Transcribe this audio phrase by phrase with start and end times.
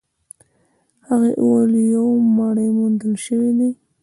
[1.07, 2.05] هغې وويل يو
[2.35, 3.69] مړی موندل شوی دی.